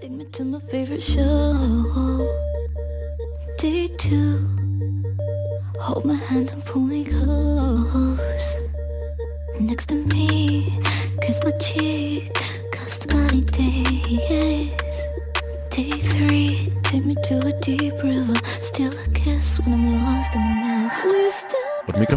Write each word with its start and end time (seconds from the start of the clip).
Take 0.00 0.12
me 0.12 0.24
to 0.32 0.44
my 0.44 0.60
favorite 0.60 1.02
show. 1.02 2.26
Day 3.58 3.88
two. 3.98 4.48
Hold 5.78 6.06
my 6.06 6.14
hand 6.14 6.52
and 6.52 6.64
pull 6.64 6.82
me 6.82 7.04
close. 7.04 8.62
Next 9.60 9.90
to 9.90 9.96
me, 9.96 10.80
kiss 11.20 11.44
my 11.44 11.50
cheek. 11.58 11.99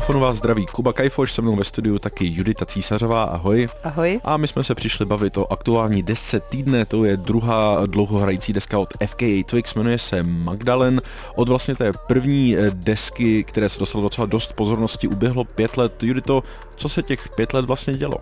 Mikrofonu 0.04 0.26
vás 0.26 0.38
zdraví 0.38 0.66
Kuba 0.66 0.94
Kajfoš, 0.94 1.34
se 1.34 1.42
mnou 1.42 1.56
ve 1.56 1.64
studiu 1.64 2.00
taky 2.00 2.26
Judita 2.34 2.66
Císařová, 2.66 3.24
ahoj. 3.24 3.70
Ahoj. 3.84 4.20
A 4.24 4.38
my 4.38 4.48
jsme 4.48 4.64
se 4.64 4.76
přišli 4.76 5.06
bavit 5.06 5.38
o 5.38 5.54
aktuální 5.54 6.04
desce 6.04 6.40
týdne, 6.40 6.86
to 6.86 7.06
je 7.06 7.18
druhá 7.18 7.86
dlouhohrající 7.86 8.54
deska 8.54 8.80
od 8.80 8.94
FKA 9.06 9.44
Twix, 9.46 9.74
jmenuje 9.74 10.00
se 10.00 10.24
Magdalen. 10.24 11.02
Od 11.36 11.50
vlastně 11.50 11.76
té 11.76 11.92
první 12.08 12.58
eh, 12.58 12.72
desky, 12.74 13.44
které 13.44 13.70
se 13.70 13.80
dostalo 13.80 14.04
docela 14.04 14.28
dost 14.28 14.54
pozornosti, 14.54 15.08
uběhlo 15.08 15.44
pět 15.44 15.78
let. 15.78 16.04
Judito, 16.04 16.44
co 16.76 16.90
se 16.90 17.04
těch 17.04 17.30
pět 17.30 17.54
let 17.54 17.66
vlastně 17.66 17.94
dělo? 17.94 18.18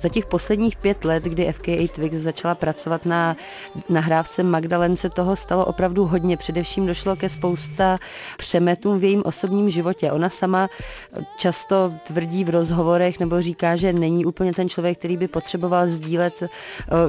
Za 0.00 0.08
těch 0.08 0.26
posledních 0.26 0.76
pět 0.76 1.04
let, 1.04 1.24
kdy 1.24 1.52
FKA 1.52 1.88
Twix 1.94 2.16
začala 2.16 2.54
pracovat 2.54 3.06
na 3.06 3.36
nahrávce 3.88 4.42
Magdalen, 4.42 4.96
se 4.96 5.10
toho 5.10 5.36
stalo 5.36 5.64
opravdu 5.64 6.06
hodně. 6.06 6.36
Především 6.36 6.86
došlo 6.86 7.16
ke 7.16 7.28
spousta 7.28 7.98
přemetům 8.36 8.98
v 8.98 9.04
jejím 9.04 9.22
osobním 9.24 9.70
životě. 9.70 10.12
Ona 10.12 10.28
sama 10.28 10.68
často 11.36 11.92
tvrdí 12.06 12.44
v 12.44 12.48
rozhovorech 12.48 13.20
nebo 13.20 13.42
říká, 13.42 13.76
že 13.76 13.92
není 13.92 14.24
úplně 14.24 14.52
ten 14.52 14.68
člověk, 14.68 14.98
který 14.98 15.16
by 15.16 15.28
potřeboval 15.28 15.86
sdílet 15.86 16.42
eh, 16.42 16.48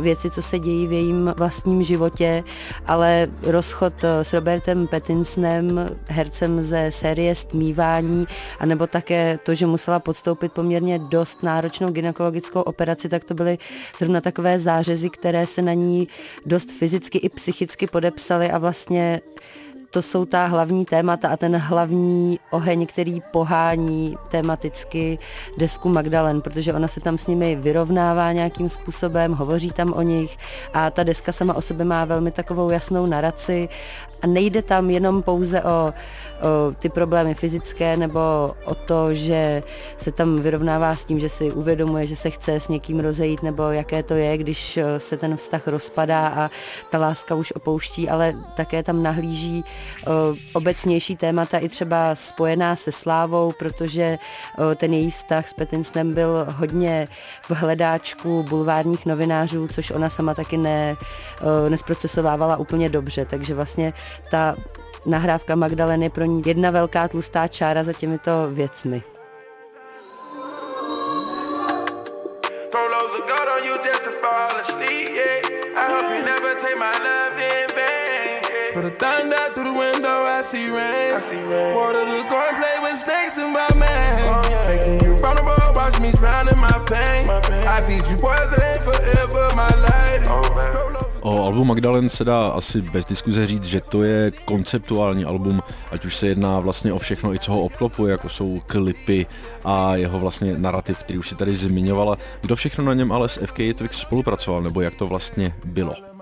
věci, 0.02 0.32
co 0.32 0.42
se 0.42 0.60
dějí 0.60 0.88
v 0.88 0.92
jejím 0.92 1.34
vlastním 1.38 1.84
životě, 1.84 2.44
ale 2.86 3.28
rozchod 3.44 3.94
eh, 4.04 4.24
s 4.24 4.34
Robertem 4.34 4.88
Pattinsonem, 4.88 5.90
hercem 6.08 6.64
ze 6.64 6.92
série 6.92 7.36
Stmívání, 7.36 8.28
anebo 8.60 8.88
také 8.88 9.40
to, 9.44 9.56
že 9.56 9.66
musela 9.66 10.00
podstoupit 10.00 10.52
poměrně 10.52 11.00
dost 11.00 11.44
náročnou 11.44 11.92
gynekologickou 11.92 12.62
operaci 12.62 12.79
operaci, 12.80 13.10
tak 13.10 13.24
to 13.24 13.34
byly 13.34 13.58
zrovna 13.98 14.22
takové 14.22 14.60
zářezy, 14.60 15.10
které 15.10 15.46
se 15.46 15.62
na 15.62 15.74
ní 15.74 16.08
dost 16.46 16.72
fyzicky 16.72 17.18
i 17.18 17.30
psychicky 17.30 17.88
podepsaly 17.88 18.52
a 18.52 18.58
vlastně 18.58 19.22
to 19.90 20.02
jsou 20.02 20.26
ta 20.26 20.46
hlavní 20.46 20.86
témata 20.86 21.30
a 21.30 21.38
ten 21.38 21.56
hlavní 21.56 22.40
oheň, 22.52 22.88
který 22.88 23.22
pohání 23.32 24.16
tematicky 24.30 25.18
desku 25.58 25.90
Magdalen, 25.90 26.42
protože 26.42 26.74
ona 26.74 26.88
se 26.88 27.00
tam 27.00 27.18
s 27.18 27.28
nimi 27.28 27.56
vyrovnává 27.56 28.32
nějakým 28.32 28.70
způsobem, 28.70 29.34
hovoří 29.34 29.72
tam 29.72 29.94
o 29.94 30.02
nich 30.02 30.38
a 30.74 30.90
ta 30.90 31.04
deska 31.04 31.32
sama 31.32 31.54
o 31.54 31.62
sobě 31.62 31.86
má 31.86 32.06
velmi 32.06 32.32
takovou 32.32 32.70
jasnou 32.70 33.06
naraci. 33.06 33.70
A 34.22 34.28
nejde 34.28 34.62
tam 34.62 34.90
jenom 34.90 35.24
pouze 35.24 35.62
o, 35.62 35.68
o 35.68 35.94
ty 36.80 36.90
problémy 36.90 37.34
fyzické 37.34 37.98
nebo 37.98 38.20
o 38.66 38.76
to, 38.76 39.14
že 39.14 39.64
se 39.98 40.12
tam 40.12 40.40
vyrovnává 40.40 40.96
s 40.96 41.06
tím, 41.06 41.20
že 41.20 41.30
si 41.30 41.52
uvědomuje, 41.52 42.08
že 42.08 42.16
se 42.16 42.30
chce 42.30 42.56
s 42.56 42.68
někým 42.68 43.00
rozejít 43.00 43.44
nebo 43.44 43.64
jaké 43.64 44.04
to 44.04 44.14
je, 44.14 44.38
když 44.38 44.80
se 44.98 45.18
ten 45.18 45.38
vztah 45.38 45.68
rozpadá 45.68 46.28
a 46.28 46.50
ta 46.90 46.98
láska 46.98 47.36
už 47.36 47.52
opouští, 47.52 48.10
ale 48.10 48.36
také 48.56 48.84
tam 48.84 49.04
nahlíží 49.04 49.64
obecnější 50.54 51.16
témata 51.16 51.58
i 51.58 51.70
třeba 51.70 52.16
spojená 52.16 52.76
se 52.76 52.92
slávou, 52.92 53.52
protože 53.60 54.18
o, 54.58 54.76
ten 54.76 54.94
její 54.94 55.12
vztah 55.12 55.48
s 55.48 55.54
Petinsnem 55.54 56.14
byl 56.14 56.48
hodně 56.56 57.08
v 57.42 57.52
hledáčku 57.52 58.44
bulvárních 58.44 59.06
novinářů, 59.06 59.68
což 59.68 59.92
ona 59.92 60.10
sama 60.10 60.34
taky 60.34 60.58
ne, 60.58 60.96
o, 61.42 61.70
nesprocesovávala 61.70 62.58
úplně 62.58 62.90
dobře, 62.90 63.26
takže 63.26 63.54
vlastně 63.54 63.94
ta 64.32 64.56
nahrávka 65.06 65.56
Magdaleny 65.56 66.06
je 66.06 66.10
pro 66.10 66.26
ní 66.26 66.44
jedna 66.46 66.72
velká 66.72 67.08
tlustá 67.08 67.48
čára 67.48 67.84
za 67.84 67.94
těmito 67.94 68.32
věcmi. 68.52 69.04
For 78.80 78.90
the 78.90 78.96
thunder 78.96 79.36
through 79.54 79.66
the 79.66 79.74
window, 79.74 80.08
I 80.08 80.42
see 80.42 80.70
rain. 80.70 81.14
I 81.14 81.20
see 81.20 81.36
rain. 81.36 81.76
Water 81.76 82.06
to 82.06 82.24
go 82.32 82.38
and 82.48 82.58
play 82.60 82.78
with 82.82 82.98
snakes 83.04 83.38
in 83.38 83.52
my 83.52 83.68
man. 83.76 84.24
Oh, 84.26 84.42
yeah. 84.50 84.68
Making 84.72 85.04
you 85.04 85.20
vulnerable, 85.20 85.74
watch 85.76 86.00
me 86.00 86.12
drown 86.12 86.48
in 86.48 86.58
my 86.58 86.80
pain. 86.88 87.28
My 87.28 87.42
pain. 87.42 87.68
I 87.68 87.82
feed 87.82 88.08
you 88.08 88.16
poison 88.16 88.80
forever, 88.88 89.52
my 89.54 89.68
lady. 89.84 90.26
Oh, 90.30 91.20
O 91.22 91.46
albu 91.46 91.66
Magdalen 91.66 92.10
se 92.10 92.26
dá 92.26 92.48
asi 92.48 92.82
bez 92.82 93.06
diskuze 93.06 93.48
říct, 93.48 93.64
že 93.64 93.82
to 93.82 94.04
je 94.04 94.32
konceptuální 94.46 95.26
album, 95.26 95.62
ať 95.92 96.06
už 96.06 96.16
se 96.16 96.28
jedná 96.28 96.60
vlastně 96.60 96.94
o 96.94 97.00
všechno 97.00 97.34
i 97.34 97.40
co 97.40 97.52
ho 97.52 97.62
obklopuje, 97.62 98.12
jako 98.12 98.30
jsou 98.30 98.60
klipy 98.68 99.26
a 99.66 99.96
jeho 99.96 100.20
vlastně 100.20 100.58
narrativ, 100.58 101.00
který 101.00 101.20
už 101.20 101.30
si 101.30 101.36
tady 101.36 101.56
zmiňovala. 101.56 102.18
Kdo 102.42 102.56
všechno 102.56 102.84
na 102.84 102.94
něm 102.94 103.12
ale 103.12 103.30
s 103.30 103.46
FK 103.46 103.58
Twix 103.76 103.98
spolupracoval, 103.98 104.62
nebo 104.62 104.82
jak 104.82 104.96
to 104.96 105.08
vlastně 105.08 105.56
bylo? 105.66 106.19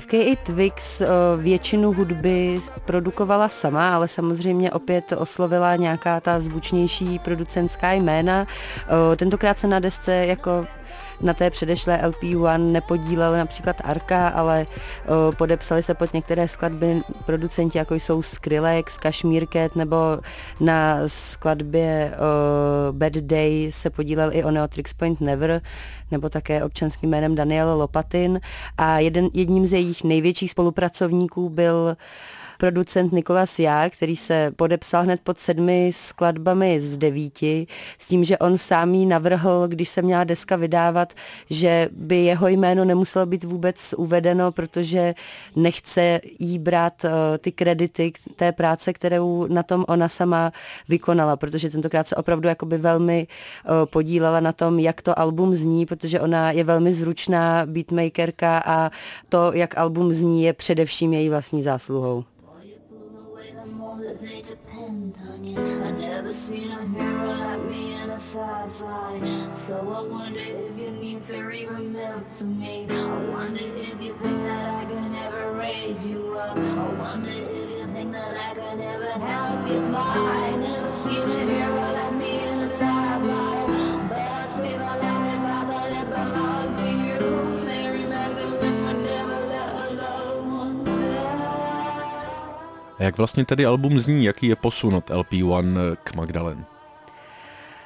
FKA 0.00 0.36
Twix 0.42 1.00
eh, 1.00 1.06
většinu 1.36 1.92
hudby 1.92 2.60
produkovala 2.84 3.48
sama, 3.48 3.94
ale 3.94 4.08
samozřejmě 4.08 4.70
opět 4.70 5.12
oslovila 5.12 5.76
nějaká 5.76 6.20
ta 6.20 6.40
zvučnější 6.40 7.18
producentská 7.18 7.92
jména. 7.92 8.46
Eh, 9.12 9.16
tentokrát 9.16 9.58
se 9.58 9.66
na 9.66 9.78
desce 9.78 10.12
jako 10.14 10.66
na 11.20 11.34
té 11.34 11.50
předešlé 11.50 12.00
LP1 12.02 12.72
nepodílel 12.72 13.36
například 13.36 13.76
Arka, 13.84 14.28
ale 14.28 14.66
uh, 14.66 15.34
podepsali 15.34 15.82
se 15.82 15.94
pod 15.94 16.14
některé 16.14 16.48
skladby 16.48 17.00
producenti, 17.26 17.78
jako 17.78 17.94
jsou 17.94 18.22
Skrillex, 18.22 18.96
Kashmir 18.96 19.46
Cat, 19.52 19.76
nebo 19.76 19.96
na 20.60 20.98
skladbě 21.06 22.12
uh, 22.14 22.96
Bad 22.96 23.12
Day 23.12 23.66
se 23.72 23.90
podílel 23.90 24.30
i 24.32 24.44
Oneo 24.44 24.68
Trix 24.68 24.92
Point 24.92 25.20
Never, 25.20 25.60
nebo 26.10 26.28
také 26.28 26.64
občanským 26.64 27.10
jménem 27.10 27.34
Daniel 27.34 27.78
Lopatin. 27.78 28.40
A 28.78 28.98
jeden, 28.98 29.28
jedním 29.34 29.66
z 29.66 29.72
jejich 29.72 30.04
největších 30.04 30.50
spolupracovníků 30.50 31.48
byl 31.48 31.74
uh, 31.76 31.94
producent 32.62 33.12
Nikolas 33.12 33.58
Jár, 33.58 33.90
který 33.90 34.16
se 34.16 34.52
podepsal 34.56 35.02
hned 35.02 35.20
pod 35.20 35.38
sedmi 35.38 35.90
skladbami 35.94 36.80
z 36.80 36.96
devíti, 36.96 37.66
s 37.98 38.08
tím, 38.08 38.24
že 38.24 38.38
on 38.38 38.58
sám 38.58 38.94
jí 38.94 39.06
navrhl, 39.06 39.68
když 39.68 39.88
se 39.88 40.02
měla 40.02 40.24
deska 40.24 40.56
vydávat, 40.56 41.12
že 41.50 41.88
by 41.92 42.16
jeho 42.16 42.48
jméno 42.48 42.84
nemuselo 42.84 43.26
být 43.26 43.44
vůbec 43.44 43.94
uvedeno, 43.96 44.52
protože 44.52 45.14
nechce 45.56 46.20
jí 46.38 46.58
brát 46.58 47.04
uh, 47.04 47.10
ty 47.38 47.52
kredity 47.52 48.12
té 48.36 48.52
práce, 48.52 48.92
kterou 48.92 49.46
na 49.46 49.62
tom 49.62 49.84
ona 49.88 50.08
sama 50.08 50.52
vykonala, 50.88 51.36
protože 51.36 51.70
tentokrát 51.70 52.06
se 52.06 52.16
opravdu 52.16 52.48
jakoby 52.48 52.78
velmi 52.78 53.26
uh, 53.26 53.86
podílela 53.86 54.40
na 54.40 54.52
tom, 54.52 54.78
jak 54.78 55.02
to 55.02 55.18
album 55.18 55.54
zní, 55.54 55.86
protože 55.86 56.20
ona 56.20 56.50
je 56.52 56.64
velmi 56.64 56.92
zručná 56.92 57.66
beatmakerka 57.66 58.62
a 58.66 58.90
to, 59.28 59.52
jak 59.54 59.78
album 59.78 60.12
zní, 60.12 60.42
je 60.42 60.52
především 60.52 61.12
její 61.12 61.28
vlastní 61.28 61.62
zásluhou. 61.62 62.24
They 64.22 64.40
depend 64.40 65.18
on 65.28 65.42
you. 65.42 65.58
I 65.58 65.90
never 65.90 66.32
seen 66.32 66.70
a 66.70 66.86
hero 66.86 67.26
like 67.26 67.64
me 67.64 67.94
in 67.94 68.10
a 68.10 68.14
sci-fi. 68.14 69.20
So 69.52 69.76
I 69.78 70.02
wonder 70.02 70.38
if 70.38 70.78
you 70.78 70.90
need 70.92 71.22
to 71.22 71.42
re-remember 71.42 72.44
me. 72.44 72.86
I 72.88 73.04
wonder 73.30 73.60
if 73.60 74.00
you 74.00 74.14
think 74.14 74.42
that 74.44 74.82
I 74.82 74.84
can 74.84 75.14
ever 75.14 75.52
raise 75.52 76.06
you 76.06 76.38
up. 76.38 76.56
I 76.56 76.88
wonder 76.94 77.30
if 77.30 77.38
you 77.38 77.86
think 77.94 78.12
that 78.12 78.36
I 78.36 78.54
can 78.54 78.80
ever 78.80 79.10
help 79.26 79.68
you 79.68 79.86
fly. 79.88 80.61
A 93.02 93.04
jak 93.04 93.18
vlastně 93.18 93.44
tedy 93.44 93.66
album 93.66 93.98
zní, 93.98 94.24
jaký 94.24 94.46
je 94.46 94.56
posun 94.56 94.94
od 94.94 95.10
LP1 95.10 95.96
k 96.04 96.14
Magdalen? 96.14 96.64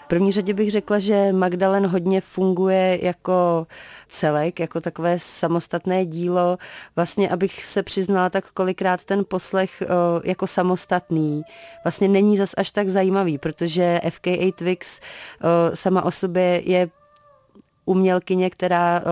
V 0.05 0.09
první 0.09 0.33
řadě 0.33 0.55
bych 0.55 0.71
řekla, 0.71 0.99
že 0.99 1.33
Magdalen 1.33 1.87
hodně 1.87 2.21
funguje 2.21 2.99
jako 3.03 3.67
celek, 4.09 4.61
jako 4.61 4.81
takové 4.81 5.19
samostatné 5.19 6.07
dílo. 6.07 6.59
Vlastně, 6.97 7.31
abych 7.31 7.65
se 7.65 7.83
přiznala, 7.83 8.31
tak 8.31 8.53
kolikrát 8.53 9.05
ten 9.05 9.25
poslech 9.29 9.83
o, 9.83 10.21
jako 10.25 10.47
samostatný 10.47 11.43
vlastně 11.85 12.09
není 12.09 12.37
zas 12.37 12.55
až 12.57 12.71
tak 12.71 12.89
zajímavý, 12.89 13.39
protože 13.39 14.01
FKA 14.11 14.53
Twix 14.55 15.01
o, 15.01 15.77
sama 15.77 16.05
o 16.05 16.11
sobě 16.11 16.63
je 16.65 16.89
umělkyně, 17.85 18.51
která 18.51 19.03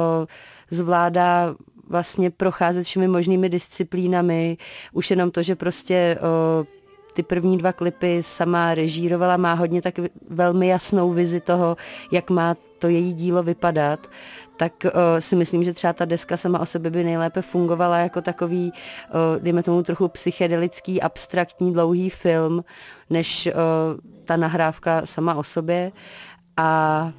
zvládá 0.70 1.54
vlastně 1.94 2.30
procházet 2.30 2.82
všemi 2.82 3.08
možnými 3.08 3.48
disciplínami. 3.48 4.56
Už 4.92 5.10
jenom 5.10 5.30
to, 5.30 5.42
že 5.42 5.54
prostě 5.54 6.18
o, 6.18 6.66
ty 7.14 7.22
první 7.22 7.58
dva 7.58 7.72
klipy 7.72 8.22
sama 8.22 8.74
režírovala, 8.74 9.36
má 9.36 9.54
hodně 9.54 9.82
tak 9.82 9.94
velmi 10.30 10.68
jasnou 10.68 11.12
vizi 11.12 11.40
toho, 11.40 11.76
jak 12.10 12.30
má 12.30 12.56
to 12.78 12.88
její 12.88 13.14
dílo 13.14 13.42
vypadat, 13.42 14.06
tak 14.56 14.72
uh, 14.84 14.90
si 15.18 15.36
myslím, 15.36 15.64
že 15.64 15.72
třeba 15.72 15.92
ta 15.92 16.04
deska 16.04 16.36
sama 16.36 16.58
o 16.58 16.66
sobě 16.66 16.90
by 16.90 17.04
nejlépe 17.04 17.42
fungovala 17.42 17.98
jako 17.98 18.20
takový, 18.20 18.72
uh, 18.72 19.42
dejme 19.42 19.62
tomu 19.62 19.82
trochu 19.82 20.08
psychedelický, 20.08 21.02
abstraktní, 21.02 21.72
dlouhý 21.72 22.10
film, 22.10 22.64
než 23.10 23.46
uh, 23.46 23.52
ta 24.24 24.36
nahrávka 24.36 25.06
sama 25.06 25.34
o 25.34 25.42
sobě. 25.42 25.92
A 26.56 27.12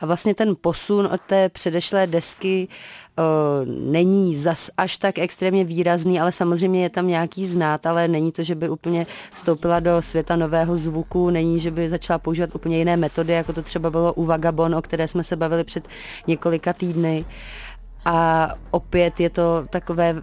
a 0.00 0.06
vlastně 0.06 0.34
ten 0.34 0.56
posun 0.60 1.08
od 1.12 1.20
té 1.20 1.48
předešlé 1.48 2.06
desky 2.06 2.68
uh, 2.68 3.68
není 3.92 4.36
zas 4.36 4.70
až 4.76 4.98
tak 4.98 5.18
extrémně 5.18 5.64
výrazný, 5.64 6.20
ale 6.20 6.32
samozřejmě 6.32 6.82
je 6.82 6.90
tam 6.90 7.08
nějaký 7.08 7.46
znát, 7.46 7.86
ale 7.86 8.08
není 8.08 8.32
to, 8.32 8.42
že 8.42 8.54
by 8.54 8.68
úplně 8.68 9.06
vstoupila 9.32 9.80
do 9.80 10.02
světa 10.02 10.36
nového 10.36 10.76
zvuku, 10.76 11.30
není, 11.30 11.60
že 11.60 11.70
by 11.70 11.88
začala 11.88 12.18
používat 12.18 12.54
úplně 12.54 12.78
jiné 12.78 12.96
metody, 12.96 13.32
jako 13.32 13.52
to 13.52 13.62
třeba 13.62 13.90
bylo 13.90 14.12
u 14.12 14.24
Vagabon, 14.24 14.74
o 14.74 14.82
které 14.82 15.08
jsme 15.08 15.24
se 15.24 15.36
bavili 15.36 15.64
před 15.64 15.88
několika 16.26 16.72
týdny. 16.72 17.24
A 18.04 18.48
opět 18.70 19.20
je 19.20 19.30
to 19.30 19.66
takové 19.70 20.22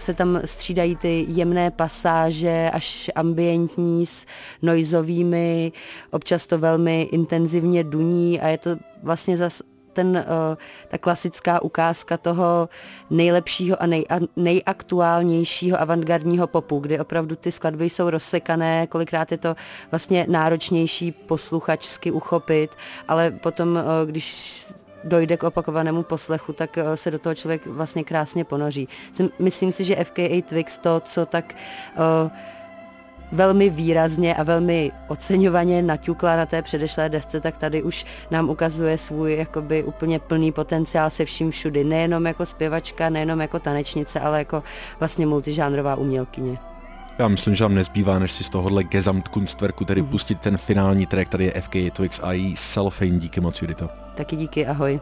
se 0.00 0.14
tam 0.14 0.40
střídají 0.44 0.96
ty 0.96 1.26
jemné 1.28 1.70
pasáže 1.70 2.70
až 2.72 3.10
ambientní 3.14 4.06
s 4.06 4.26
noizovými, 4.62 5.72
občas 6.10 6.46
to 6.46 6.58
velmi 6.58 7.02
intenzivně 7.02 7.84
duní 7.84 8.40
a 8.40 8.48
je 8.48 8.58
to 8.58 8.70
vlastně 9.02 9.36
zas 9.36 9.62
ten, 9.92 10.08
uh, 10.08 10.56
ta 10.88 10.98
klasická 10.98 11.62
ukázka 11.62 12.16
toho 12.16 12.68
nejlepšího 13.10 13.82
a 13.82 13.86
nej, 13.86 14.04
nejaktuálnějšího 14.36 15.80
avantgardního 15.80 16.46
popu, 16.46 16.78
kdy 16.78 17.00
opravdu 17.00 17.36
ty 17.36 17.52
skladby 17.52 17.90
jsou 17.90 18.10
rozsekané, 18.10 18.86
kolikrát 18.86 19.32
je 19.32 19.38
to 19.38 19.56
vlastně 19.90 20.26
náročnější 20.28 21.12
posluchačsky 21.12 22.10
uchopit, 22.10 22.70
ale 23.08 23.30
potom, 23.30 23.68
uh, 23.76 23.82
když 24.10 24.66
dojde 25.04 25.36
k 25.36 25.42
opakovanému 25.42 26.02
poslechu, 26.02 26.52
tak 26.52 26.78
eh, 26.78 26.96
se 26.96 27.10
do 27.10 27.18
toho 27.18 27.34
člověk 27.34 27.66
vlastně 27.66 28.04
krásně 28.04 28.44
ponoří. 28.44 28.88
Myslím 29.38 29.72
si, 29.72 29.84
že 29.84 30.04
FKA 30.04 30.42
Twix 30.48 30.78
to, 30.78 31.00
co 31.00 31.26
tak 31.26 31.54
uh, 31.96 32.30
velmi 33.32 33.70
výrazně 33.70 34.34
a 34.34 34.42
velmi 34.42 34.92
oceňovaně 35.08 35.82
naťukla 35.82 36.36
na 36.36 36.46
té 36.46 36.62
předešlé 36.62 37.08
desce, 37.08 37.40
tak 37.40 37.56
tady 37.56 37.82
už 37.82 38.04
nám 38.30 38.50
ukazuje 38.50 38.98
svůj 38.98 39.36
jakoby 39.36 39.82
úplně 39.82 40.18
plný 40.18 40.52
potenciál 40.52 41.10
se 41.10 41.24
vším 41.24 41.50
všudy. 41.50 41.84
Nejenom 41.84 42.26
jako 42.26 42.46
zpěvačka, 42.46 43.10
nejenom 43.10 43.40
jako 43.40 43.58
tanečnice, 43.58 44.20
ale 44.20 44.38
jako 44.38 44.62
vlastně 44.98 45.26
multižánrová 45.26 45.94
umělkyně. 45.94 46.58
Já 47.18 47.28
myslím, 47.28 47.54
že 47.54 47.64
vám 47.64 47.74
nezbývá, 47.74 48.18
než 48.18 48.32
si 48.32 48.44
z 48.44 48.50
tohohle 48.50 48.84
Gesamtkunstwerku 48.84 49.84
tedy 49.84 50.02
mm-hmm. 50.02 50.10
pustit 50.10 50.40
ten 50.40 50.58
finální 50.58 51.06
track, 51.06 51.28
tady 51.28 51.44
je 51.44 51.60
FK 51.60 51.74
Twix 51.92 52.20
a 52.22 52.32
její 52.32 52.54
Cellophane. 52.54 53.18
Díky 53.18 53.40
moc, 53.40 53.62
Judito. 53.62 53.88
Taky 54.14 54.36
díky, 54.36 54.66
ahoj. 54.66 55.00